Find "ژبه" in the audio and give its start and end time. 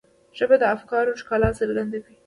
0.37-0.55